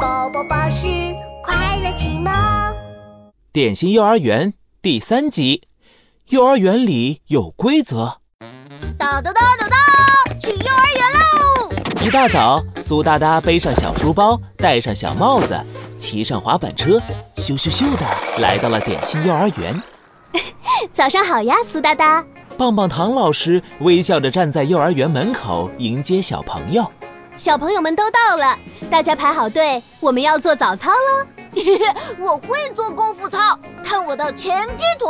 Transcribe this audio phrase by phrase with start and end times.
[0.00, 0.86] 宝宝巴士
[1.42, 2.30] 快乐启蒙，
[3.52, 5.62] 点心幼儿园第三集。
[6.28, 8.18] 幼儿园里有规则。
[8.98, 12.06] 哒哒哒哒哒，去幼儿园喽！
[12.06, 15.58] 一大早，苏哒哒背上小书包，戴上小帽子，
[15.96, 17.00] 骑上滑板车，
[17.36, 19.74] 咻咻咻的来到了点心幼儿园。
[20.92, 22.24] 早上好呀，苏哒哒。
[22.58, 26.90] 棒棒糖老师微笑着站在幼儿园门口迎接小朋友。
[27.36, 28.58] 小朋友们都到了，
[28.90, 31.26] 大家排好队，我们要做早操喽。
[32.18, 35.08] 我会做功夫操，看我的前踢腿、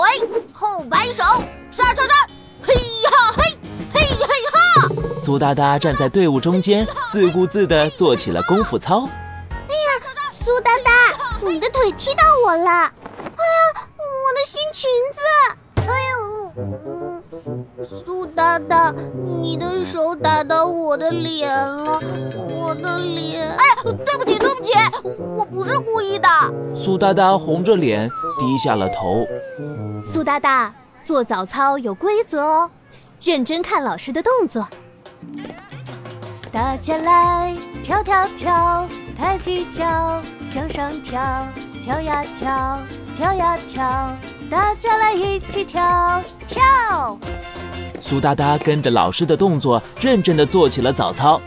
[0.52, 1.22] 后摆手、
[1.70, 2.14] 刷刷刷！
[2.62, 3.56] 嘿呀嘿，
[3.94, 4.88] 嘿嘿哈！
[5.22, 9.08] 苏哒哒站在队伍中间， 自顾自地做起了功夫操。
[9.50, 9.88] 哎呀，
[10.32, 10.90] 苏哒哒，
[11.48, 12.70] 你的腿踢到我了！
[12.70, 12.92] 哎呀，
[13.98, 15.20] 我的新裙子！
[17.84, 18.90] 苏哒哒，
[19.42, 22.00] 你的手打到我的脸了，
[22.48, 23.50] 我的脸！
[23.50, 24.72] 哎呀，对不起，对不起，
[25.36, 26.28] 我不是故意的。
[26.74, 29.26] 苏哒哒红着脸低下了头。
[30.06, 32.70] 苏哒哒，做早操有规则哦，
[33.20, 34.66] 认真看老师的动作。
[36.50, 38.88] 大家来跳跳跳，
[39.18, 39.84] 抬起脚
[40.46, 41.46] 向上跳，
[41.84, 42.78] 跳呀跳，
[43.14, 44.10] 跳呀跳，
[44.50, 47.18] 大家来一起跳跳。
[48.08, 51.42] 苏哒哒跟着老师的动作，认真的做起了早操。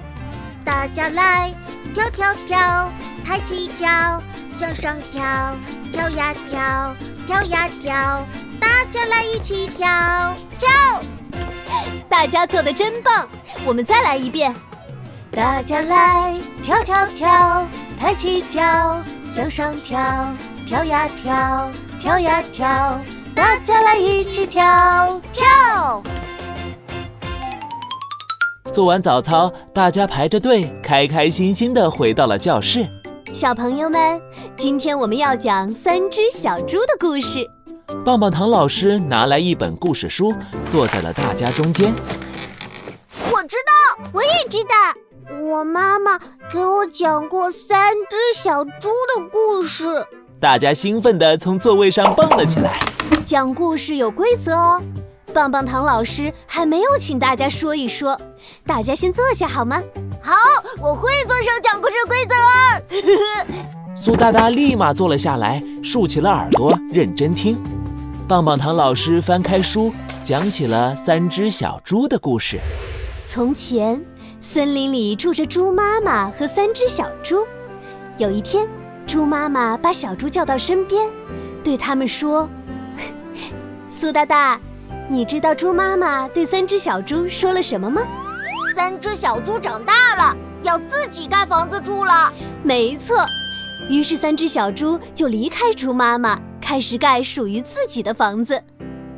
[0.66, 1.54] 大家来
[1.96, 2.92] 跳跳跳，
[3.24, 3.88] 抬起脚
[4.54, 5.24] 向上跳，
[5.94, 6.94] 跳呀跳，
[7.26, 8.26] 跳呀跳，
[8.60, 9.88] 大家来一起跳
[10.60, 10.70] 跳。
[12.10, 13.26] 大家做的真棒，
[13.64, 14.54] 我们再来一遍。
[15.32, 17.66] 大家来跳跳跳，
[17.98, 19.98] 抬起脚向上跳，
[20.66, 23.00] 跳呀跳，跳呀跳，
[23.34, 26.04] 大家来一起跳跳。
[28.72, 32.88] 做完早操，大家排着队，开开心心地回到了教室。
[33.34, 34.22] 小朋友们，
[34.56, 37.48] 今天我们要讲三只小猪的故事。
[38.06, 40.34] 棒棒糖老师拿来一本故事书，
[40.68, 41.94] 坐在了大家中间。
[43.32, 45.40] 我知道，我也知道。
[45.42, 46.18] 我妈妈
[46.52, 49.86] 给我讲过三只小猪的故事，
[50.40, 52.80] 大家兴奋地从座位上蹦了起来。
[53.26, 54.82] 讲故事有规则哦，
[55.30, 58.20] 棒棒糖老师还没有请大家说一说，
[58.66, 59.82] 大家先坐下好吗？
[60.22, 60.34] 好，
[60.82, 63.56] 我会遵守讲故事规则。
[63.96, 67.62] 苏大大立马坐了下来，竖起了耳朵，认真听。
[68.28, 72.60] 棒棒糖老师翻开书，讲起了三只小猪的故事。
[73.26, 74.04] 从前。
[74.42, 77.46] 森林里住着猪妈妈和三只小猪。
[78.18, 78.66] 有一天，
[79.06, 81.10] 猪妈妈把小猪叫到身边，
[81.62, 82.50] 对他们说
[83.92, 84.58] ：“苏大大，
[85.10, 88.02] 你知道猪妈妈对三只小猪说了什么吗
[88.76, 92.32] ？”“三只小猪长大了，要自己盖房子住了。
[92.64, 93.18] ”“没错。”
[93.90, 98.64] 于是三只小猪就离开猪妈妈，开始盖属于自己的房子。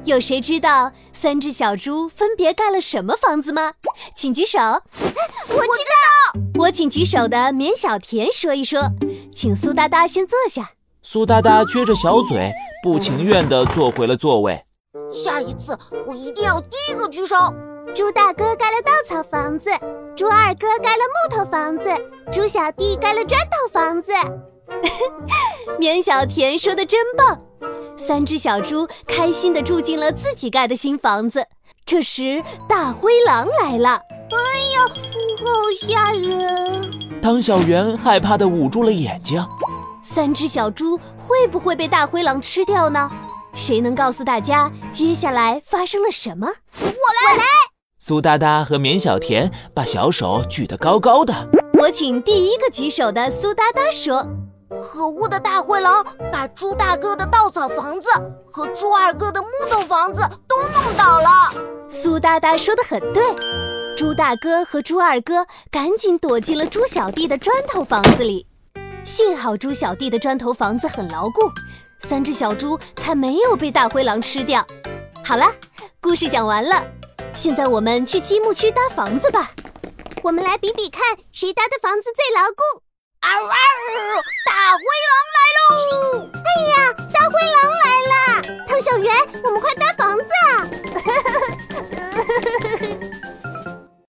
[0.06, 3.74] 有谁知道三只小猪分别盖了什么房子吗？
[4.16, 4.58] 请举手。
[4.60, 6.42] 我知道。
[6.58, 8.80] 我请举手的绵小甜说一说。
[9.36, 10.72] 请苏哒哒先坐下。
[11.04, 12.50] 苏哒哒撅着小嘴，
[12.82, 14.64] 不情愿地坐回了座位。
[15.10, 17.36] 下一次我一定要第一个举手。
[17.96, 19.70] 猪大哥盖了稻草房子，
[20.16, 21.90] 猪二哥盖了木头房子，
[22.30, 24.12] 猪小弟盖了砖头房子。
[25.80, 27.42] 绵小田说的真棒。
[27.96, 31.46] 三只小猪开心地住进了自己盖的新房子。
[31.86, 33.90] 这时，大灰狼来了。
[34.32, 34.38] 哎
[34.74, 34.88] 呀，
[35.40, 37.22] 好吓人！
[37.22, 39.42] 汤小圆害怕地捂住了眼睛。
[40.04, 43.10] 三只小猪会不会被大灰狼吃掉呢？
[43.54, 46.48] 谁能告诉大家接下来发生了什么？
[46.48, 46.92] 我来，
[47.34, 47.44] 我来！
[47.98, 51.34] 苏哒哒和绵小甜把小手举得高高的。
[51.80, 54.28] 我请第一个举手的苏哒哒说。
[54.82, 58.10] 可恶的大灰狼把猪大哥的稻草房子
[58.46, 61.30] 和猪二哥的木头房子都弄倒了。
[61.90, 63.22] 苏哒哒说的很对，
[63.98, 68.48] 猪大哥和猪二哥赶紧躲进了猪小弟的砖头房子里。
[69.04, 71.52] 幸好猪小弟的砖头房子很牢固，
[72.08, 74.66] 三只小猪才没有被大灰狼吃掉。
[75.24, 75.54] 好了，
[76.00, 76.84] 故事讲完了，
[77.34, 79.52] 现在我们去积木区搭房子吧。
[80.24, 82.62] 我们来比比看，谁搭的房子最牢固。
[83.22, 83.56] 啊呜、啊！
[84.48, 85.41] 大灰狼来！